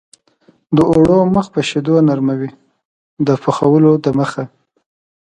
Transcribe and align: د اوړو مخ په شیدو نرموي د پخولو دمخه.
د 0.75 0.77
اوړو 0.91 1.19
مخ 1.35 1.45
په 1.53 1.61
شیدو 1.69 1.95
نرموي 2.07 2.49
د 3.27 3.29
پخولو 3.43 3.91
دمخه. 4.05 4.43